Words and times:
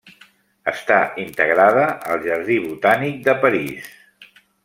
Està 0.71 0.95
integrada 1.23 1.83
al 2.15 2.25
jardí 2.25 2.57
botànic 2.65 3.21
de 3.29 3.37
París. 3.45 3.93